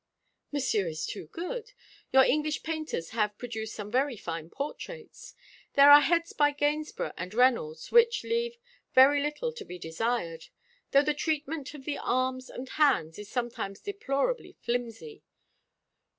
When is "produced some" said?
3.37-3.91